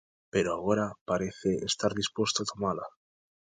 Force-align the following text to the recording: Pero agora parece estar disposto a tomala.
Pero 0.33 0.49
agora 0.53 0.85
parece 1.09 1.51
estar 1.69 1.91
disposto 2.01 2.37
a 2.41 2.47
tomala. 2.51 2.85